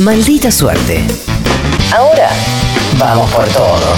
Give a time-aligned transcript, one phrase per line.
[0.00, 1.04] Maldita suerte.
[1.94, 2.30] Ahora
[2.98, 3.94] vamos por todo.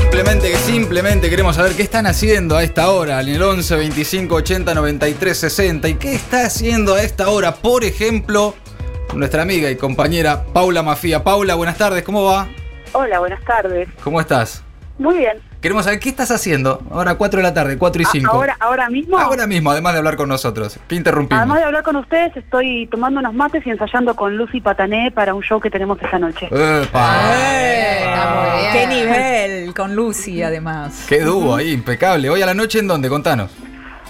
[0.00, 4.34] Simplemente que simplemente queremos saber qué están haciendo a esta hora en el 11 25
[4.34, 8.54] 80 93 60 y qué está haciendo a esta hora, por ejemplo,
[9.14, 11.22] nuestra amiga y compañera Paula Mafía.
[11.22, 12.48] Paula, buenas tardes, ¿cómo va?
[12.92, 13.88] Hola, buenas tardes.
[14.02, 14.64] ¿Cómo estás?
[14.98, 15.47] Muy bien.
[15.60, 18.30] Queremos saber qué estás haciendo ahora 4 de la tarde, 4 y A- 5.
[18.30, 20.78] Ahora, ahora mismo, Ahora mismo, además de hablar con nosotros.
[20.86, 21.40] ¿Qué interrumpimos?
[21.40, 25.34] además de hablar con ustedes, estoy tomando unos mates y ensayando con Lucy Patané para
[25.34, 26.46] un show que tenemos esta noche.
[26.46, 27.32] Epa.
[27.34, 29.74] Eh, ¡Qué nivel!
[29.74, 31.06] Con Lucy, además.
[31.08, 32.30] Qué dúo ahí, impecable.
[32.30, 33.08] Hoy a la noche, ¿en dónde?
[33.08, 33.50] Contanos.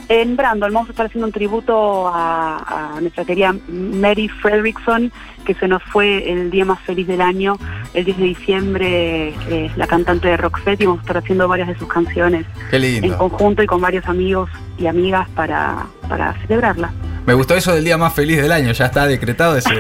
[0.09, 5.13] En Brandon vamos a estar haciendo un tributo a, a nuestra querida Mary Fredrickson,
[5.45, 7.59] que se nos fue el día más feliz del año,
[7.93, 11.69] el 10 de diciembre, eh, la cantante de Roxette, y vamos a estar haciendo varias
[11.69, 16.91] de sus canciones Qué en conjunto y con varios amigos y amigas para, para celebrarla.
[17.27, 19.71] Me gustó eso del día más feliz del año, ya está decretado ese.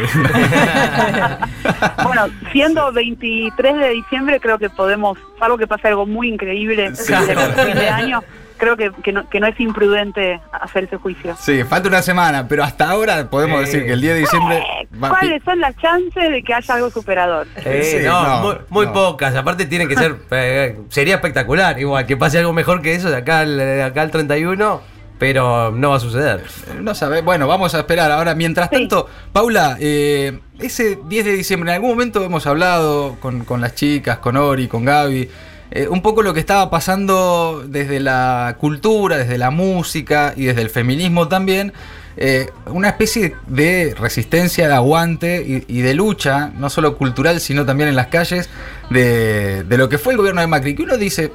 [2.03, 7.13] Bueno, siendo 23 de diciembre, creo que podemos, salvo que pase algo muy increíble Sí.
[7.15, 8.23] fin de año,
[8.59, 11.35] creo que, que, no, que no es imprudente hacer ese juicio.
[11.41, 14.63] Sí, falta una semana, pero hasta ahora podemos decir que el 10 de diciembre.
[15.03, 17.47] va- ¿Cuáles son las chances de que haya algo superador?
[17.65, 18.93] Eh, Sí, no, no, muy, muy no.
[18.93, 19.35] pocas.
[19.35, 20.17] Aparte tienen que ser.
[20.33, 21.79] eh, sería espectacular.
[21.81, 24.81] Igual que pase algo mejor que eso de acá al, de acá al 31,
[25.19, 26.45] pero no va a suceder.
[26.81, 28.11] No sabe, bueno, vamos a esperar.
[28.13, 28.77] Ahora, mientras Sí.
[28.77, 33.75] tanto, Paula, eh, ese 10 de diciembre, en algún momento hemos hablado con, con las
[33.75, 35.29] chicas, con Ori, con Gaby,
[35.71, 40.63] eh, un poco lo que estaba pasando desde la cultura, desde la música y desde
[40.63, 41.73] el feminismo también.
[42.21, 47.89] eh, una especie de resistencia, de aguante y, de lucha, no solo cultural, sino también
[47.91, 48.51] en las calles,
[48.91, 50.75] de, de lo que fue el gobierno de Macri.
[50.75, 51.31] Que uno dice,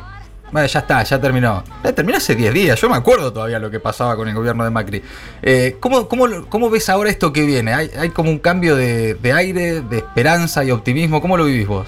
[0.52, 1.64] bueno, ya está, ya terminó.
[1.84, 2.82] Ya terminó hace 10 días.
[2.82, 5.02] Yo me acuerdo todavía lo que pasaba con el gobierno de Macri.
[5.42, 7.74] Eh, ¿cómo, cómo, cómo ves ahora esto que viene?
[7.74, 11.22] ¿Hay, hay como un cambio de, de aire, de esperanza y optimismo?
[11.22, 11.88] ¿Cómo lo vivís vos?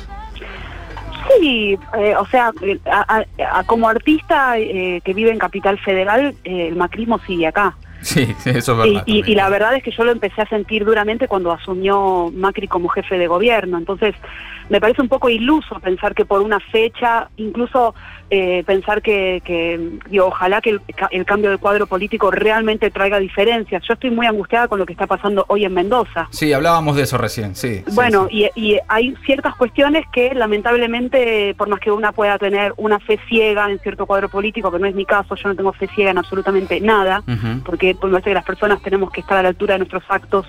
[1.47, 2.51] Eh, o sea,
[3.67, 7.75] como artista eh, que vive en Capital Federal, eh, el macrismo sigue acá.
[8.05, 9.03] Sí, eso es Y, verdad.
[9.07, 12.87] y- la verdad es que yo lo empecé a sentir duramente cuando asumió Macri como
[12.89, 13.77] jefe de gobierno.
[13.77, 14.13] Entonces,
[14.69, 17.93] me parece un poco iluso pensar que por una fecha, incluso
[18.31, 19.79] eh, pensar que, que
[20.09, 23.83] digo, ojalá que el, el cambio de cuadro político realmente traiga diferencias.
[23.87, 26.27] Yo estoy muy angustiada con lo que está pasando hoy en Mendoza.
[26.31, 27.83] Sí, hablábamos de eso recién, sí.
[27.93, 28.47] Bueno, sí.
[28.55, 33.19] Y, y hay ciertas cuestiones que lamentablemente, por más que una pueda tener una fe
[33.29, 36.11] ciega en cierto cuadro político, que no es mi caso, yo no tengo fe ciega
[36.11, 37.23] en absolutamente nada,
[37.63, 40.03] porque pues, me parece que las personas tenemos que estar a la altura de nuestros
[40.09, 40.47] actos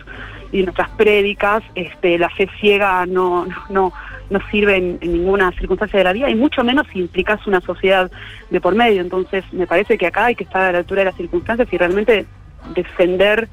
[0.53, 3.93] y de nuestras prédicas, este, la fe ciega no, no, no,
[4.31, 7.61] no sirve en, en ninguna circunstancia de la vida, y mucho menos si implicas una
[7.61, 8.11] sociedad
[8.51, 9.01] de por medio.
[9.03, 11.77] Entonces, me parece que acá hay que estar a la altura de las circunstancias y
[11.77, 12.27] realmente
[12.75, 13.49] defender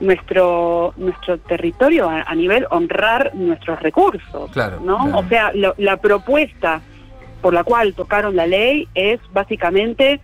[0.00, 4.96] nuestro nuestro territorio a, a nivel honrar nuestros recursos, Claro, ¿no?
[4.98, 5.18] claro.
[5.18, 6.80] O sea, lo- la propuesta
[7.42, 10.20] por la cual tocaron la ley es básicamente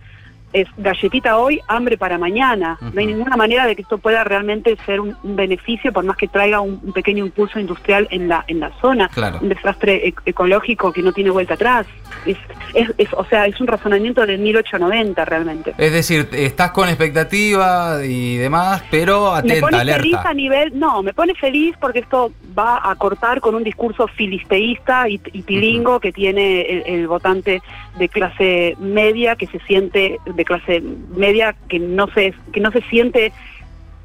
[0.61, 2.77] es galletita hoy, hambre para mañana.
[2.81, 6.17] No hay ninguna manera de que esto pueda realmente ser un, un beneficio, por más
[6.17, 9.09] que traiga un, un pequeño impulso industrial en la en la zona.
[9.09, 9.39] Claro.
[9.41, 11.85] Un desastre e- ecológico que no tiene vuelta atrás.
[12.25, 12.37] Es,
[12.73, 15.73] es, es- o sea, es un razonamiento de 1890 realmente.
[15.77, 21.01] Es decir, estás con expectativa y demás, pero me atenta, pone feliz a nivel, no,
[21.03, 25.99] me pone feliz porque esto va a cortar con un discurso filisteísta y, y pilingo
[25.99, 27.61] que tiene el, el votante
[27.97, 30.81] de clase media que se siente de clase
[31.15, 33.31] media que no se que no se siente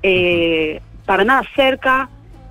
[0.03, 2.09] eh, para nada cerca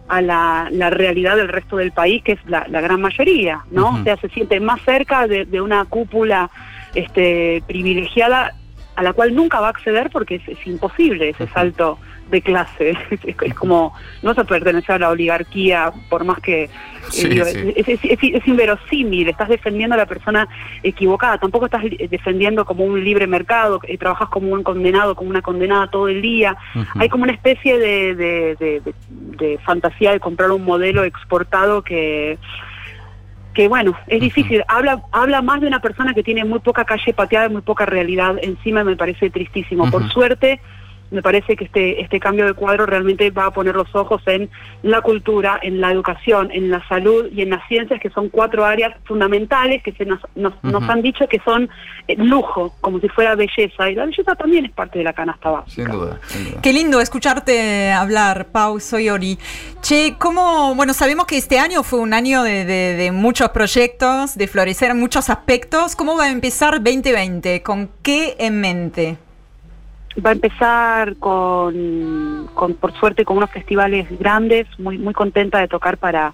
[0.08, 3.92] a la, la realidad del resto del país que es la, la gran mayoría, ¿no?
[3.92, 6.50] O sea, se siente más cerca de, de una cúpula
[6.96, 8.54] este, privilegiada
[8.96, 11.98] a la cual nunca va a acceder porque es, es imposible ese salto
[12.30, 12.94] de clase.
[13.44, 16.64] Es, como no vas a pertenecer a la oligarquía por más que...
[16.64, 16.70] eh,
[17.09, 17.74] Sí, digo, sí.
[17.76, 20.48] Es, es- es- es inverosímil, estás defendiendo a la persona
[20.84, 25.30] equivocada, tampoco estás li- defendiendo como un libre mercado, eh, trabajas como un condenado, como
[25.30, 26.56] una condenada todo el día.
[27.00, 31.82] Hay como una especie de, de- de- de- de fantasía de comprar un modelo exportado
[31.82, 32.38] que
[33.53, 37.14] que bueno, es difícil, habla habla más de una persona que tiene muy poca calle
[37.14, 39.91] pateada y muy poca realidad encima, me parece tristísimo.
[39.91, 40.62] Por suerte,
[41.11, 44.49] me parece que este este cambio de cuadro realmente va a poner los ojos en
[44.81, 48.66] la cultura, en la educación, en la salud y en las ciencias, que son cuatro
[48.66, 51.69] áreas fundamentales que se nos, nos, nos han dicho que son
[52.08, 55.49] eh, lujo, como si fuera belleza, y la belleza también es parte de la canasta
[55.52, 55.84] básica.
[55.84, 56.61] Sin duda, sin duda.
[56.61, 59.37] Qué lindo escucharte hablar, Pau, soy Ori.
[59.81, 60.73] Che, ¿cómo?
[60.75, 64.91] Bueno, sabemos que este año fue un año de, de- de muchos proyectos, de florecer
[64.91, 65.96] en muchos aspectos.
[65.96, 67.61] ¿Cómo va a empezar 2020?
[67.63, 69.17] ¿Con qué en mente?
[70.23, 75.67] Va a empezar con, con, por suerte, con unos festivales grandes, muy, muy contenta de
[75.67, 76.34] tocar para,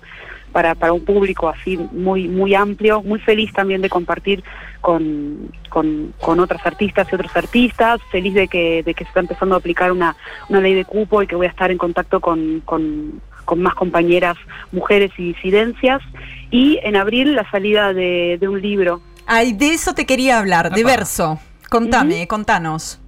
[0.51, 4.43] para, para un público así muy, muy amplio, muy feliz también de compartir
[4.81, 9.19] con, con, con otras artistas y otros artistas, feliz de que, de que se está
[9.19, 10.15] empezando a aplicar una,
[10.49, 13.75] una ley de cupo y que voy a estar en contacto con, con, con más
[13.75, 14.37] compañeras
[14.71, 16.01] mujeres y disidencias,
[16.49, 19.01] y en abril la salida de, de un libro.
[19.25, 21.39] Ay, de eso te quería hablar, de verso.
[21.69, 23.01] Contame, contanos.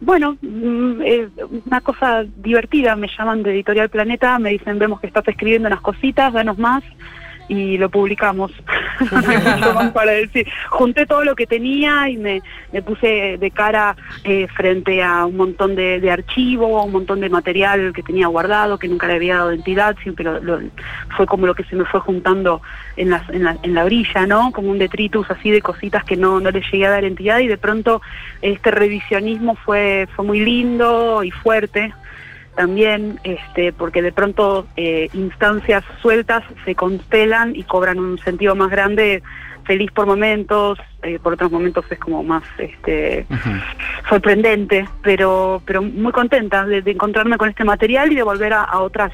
[0.00, 1.28] Bueno, mm, eh,
[1.66, 5.80] una cosa divertida, me llaman de Editorial Planeta, me dicen, vemos que estás escribiendo unas
[5.80, 6.84] cositas, danos más,
[7.48, 8.52] y lo publicamos.
[9.10, 10.46] No hay mucho más para decir.
[10.70, 15.36] Junté todo lo que tenía y me, me puse de cara eh, frente a un
[15.36, 19.36] montón de, de archivo, un montón de material que tenía guardado, que nunca le había
[19.36, 20.60] dado entidad, siempre lo- lo-
[21.16, 22.62] fue como lo que se me fue juntando
[22.96, 24.52] en, las- en, la, en la brilla, ¿no?
[24.52, 27.46] Como un detritus así de cositas que no, no le llegué a dar entidad y
[27.46, 28.02] de pronto
[28.42, 31.92] este revisionismo fue, fue muy lindo y fuerte
[32.56, 38.70] también, este, porque de pronto eh, instancias sueltas se constelan y cobran un sentido más
[38.70, 39.22] grande,
[39.64, 43.26] feliz por momentos, eh, por otros momentos es como más este,
[44.08, 48.62] sorprendente, pero, pero muy contenta de, de encontrarme con este material y de volver a,
[48.64, 49.12] a otras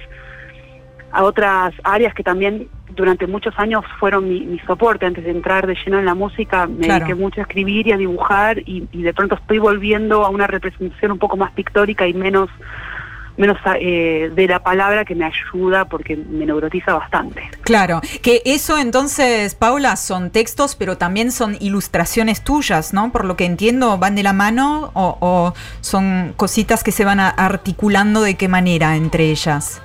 [1.15, 5.67] a otras áreas que también durante muchos años fueron mi, mi soporte antes de entrar
[5.67, 7.05] de lleno en la música me Claro.
[7.05, 10.47] dediqué mucho a escribir y a dibujar y, y de pronto estoy volviendo a una
[10.47, 12.49] representación un poco más pictórica y menos
[13.37, 17.43] menos eh, de la palabra que me ayuda porque me neurotiza bastante.
[17.62, 23.11] Claro, que eso entonces, Paula, son textos, pero también son ilustraciones tuyas, ¿no?
[23.11, 27.20] Por lo que entiendo, van de la mano o, o son cositas que se van
[27.20, 29.81] a- articulando de qué manera entre ellas.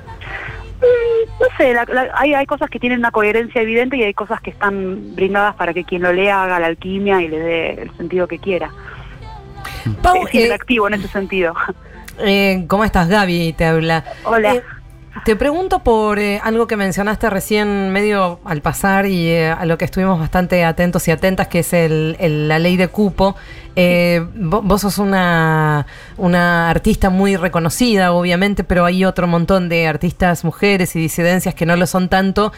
[1.39, 4.41] No sé, la- la- hay, hay cosas que tienen una coherencia evidente y hay cosas
[4.41, 7.95] que están brindadas para que quien lo lea haga la alquimia y le dé el
[7.97, 8.71] sentido que quiera.
[10.01, 11.53] Pau, es eh, interactivo en ese sentido.
[12.19, 13.07] Eh, ¿cómo estás?
[13.07, 14.03] Gaby te habla.
[14.23, 14.55] Hola.
[14.55, 14.63] Eh,
[15.25, 19.77] te pregunto por eh, algo que mencionaste recién medio al pasar y eh, a lo
[19.77, 22.15] que estuvimos bastante atentos y atentas, que es el,
[22.47, 23.35] la ley de cupo.
[23.75, 25.85] Eh, vo- vos sos una,
[26.17, 31.65] una artista muy reconocida, obviamente, pero hay otro montón de artistas mujeres y disidencias que
[31.65, 32.51] no lo son tanto.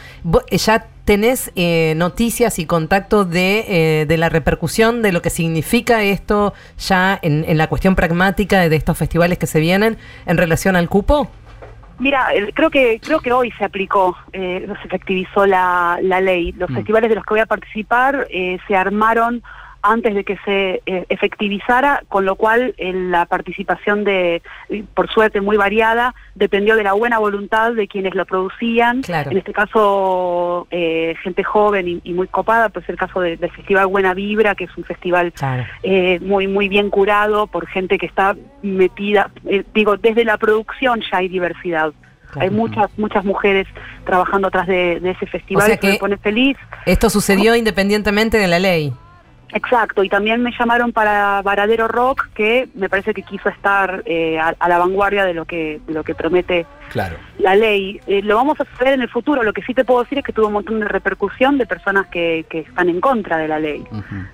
[0.50, 5.30] Eh, ¿Ya tenés eh, noticias y contacto de, eh, de la repercusión de lo que
[5.30, 10.36] significa esto ya en, en la cuestión pragmática de estos festivales que se vienen en
[10.36, 11.28] relación al cupo?
[12.00, 16.52] Mira, creo que creo que hoy se aplicó, eh, se efectivizó la, la ley.
[16.52, 16.74] Los Mm.
[16.76, 19.42] festivales de los que voy a participar eh, se armaron
[19.82, 24.42] antes de que se eh, efectivizara, con lo cual eh, la participación de,
[24.94, 29.02] por suerte muy variada, dependió de la buena voluntad de quienes lo producían.
[29.02, 29.30] Claro.
[29.30, 33.50] En este caso, eh, gente joven y, y muy copada, pues el caso de- del
[33.50, 35.64] Festival Buena Vibra, que es un festival Claro.
[35.82, 41.00] eh, muy muy bien curado por gente que está metida, eh, digo, desde la producción
[41.10, 41.92] ya hay diversidad.
[42.32, 42.42] Claro.
[42.48, 43.66] Hay muchas muchas mujeres
[44.04, 46.56] trabajando atrás de, de ese festival, O sea me que- pone feliz.
[46.86, 48.92] Esto sucedió independientemente de la ley.
[49.52, 54.38] Exacto, y también me llamaron para Varadero Rock, que me parece que quiso estar eh,
[54.38, 57.16] a, a la vanguardia de lo que de lo que promete Claro.
[57.38, 58.00] la ley.
[58.06, 59.42] Eh, lo vamos a hacer en el futuro.
[59.42, 62.06] Lo que sí te puedo decir es que tuvo un montón de repercusión de personas
[62.08, 63.84] que, que están en contra de la ley.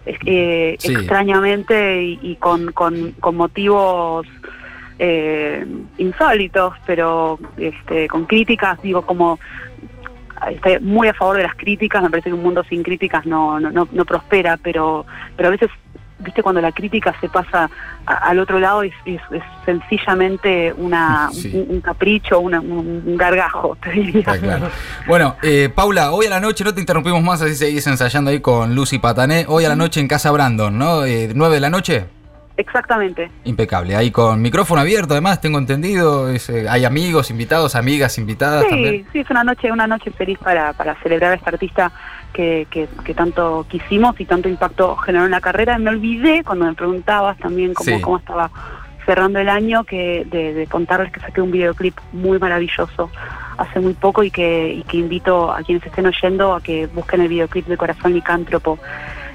[0.06, 0.92] Es que Sí.
[0.92, 4.26] extrañamente y, y con, con, con motivos
[4.98, 5.66] eh,
[5.98, 9.38] insólitos, pero este, con críticas, digo, como
[10.50, 13.58] estoy muy a favor de las críticas, me parece que un mundo sin críticas no,
[13.60, 15.04] no, no, no prospera, pero,
[15.36, 15.70] pero a veces,
[16.18, 17.68] viste, cuando la crítica se pasa
[18.06, 21.50] a- al otro lado es, es, es sencillamente una, Sí.
[21.54, 24.20] un, un capricho, una- un, un gargajo, te diría.
[24.20, 24.68] Está claro.
[25.06, 28.40] Bueno, eh, Paula, hoy a la noche, no te interrumpimos más, así seguís ensayando ahí
[28.40, 29.44] con Lucy Patané.
[29.48, 31.04] Hoy a la noche en Casa Brandon, ¿no?
[31.04, 32.06] Eh, ¿9 de la noche?
[32.56, 33.30] Exactamente.
[33.44, 33.96] Impecable.
[33.96, 36.28] Ahí con micrófono abierto, además, tengo entendido.
[36.30, 39.06] es, eh, hay amigos, invitados, amigas, invitadas Sí, también.
[39.12, 41.92] sí, es una noche, una noche feliz para, para celebrar a esta artista
[42.32, 45.76] que, que, que tanto quisimos y tanto impacto generó en la carrera.
[45.78, 48.00] Me olvidé cuando me preguntabas también cómo, Sí.
[48.00, 48.50] cómo estaba
[49.04, 53.08] cerrando el año que de, de contarles que saqué un videoclip muy maravilloso
[53.56, 57.20] hace muy poco y que, y que invito a quienes estén oyendo a que busquen
[57.20, 58.78] el videoclip de Corazón Licántropo,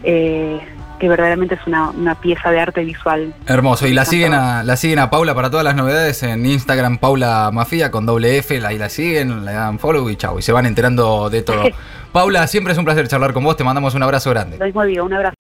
[0.04, 0.60] eh,
[1.02, 3.34] que verdaderamente es una, una pieza de arte visual.
[3.48, 3.88] Hermoso.
[3.88, 7.50] Y la siguen, a, la siguen a Paula para todas las novedades en Instagram, Paula
[7.52, 8.64] Mafia con doble F.
[8.64, 10.38] Ahí la siguen, le dan follow y chau.
[10.38, 11.64] Y se van enterando de todo.
[12.12, 13.58] Paula, siempre es un placer charlar con vos.
[13.58, 14.60] Te mandamos un abrazo grande.
[14.60, 15.34] Lo mismo digo, un abrazo.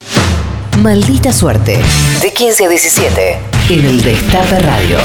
[0.81, 1.79] Maldita suerte.
[2.23, 3.39] De 15 a 17.
[3.69, 4.97] En el Destape Radio.